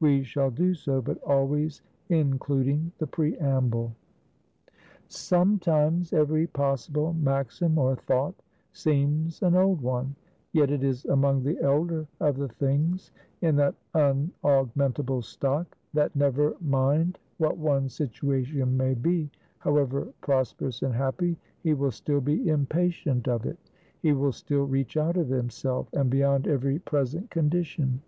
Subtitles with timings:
[0.00, 3.94] We shall do so, but always including, the preamble.
[5.06, 8.34] Sometimes every possible maxim or thought
[8.72, 10.14] seems an old one;
[10.50, 13.12] yet it is among the elder of the things
[13.42, 20.94] in that unaugmentable stock, that never mind what one's situation may be, however prosperous and
[20.94, 23.58] happy, he will still be impatient of it;
[24.00, 28.00] he will still reach out of himself, and beyond every present condition.